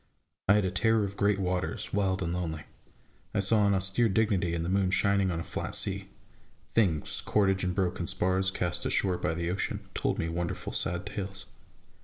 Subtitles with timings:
[0.49, 2.63] I had a terror of great waters, wild and lonely;
[3.35, 6.09] I saw an austere dignity in the moon shining on a flat sea;
[6.71, 11.45] things, cordage and broken spars, cast ashore by the ocean, told me wonderful, sad tales.